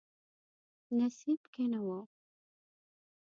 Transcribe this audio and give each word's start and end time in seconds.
نصیب 0.99 1.41
کې 1.53 1.65
نه 1.71 1.79
و. 1.85 1.87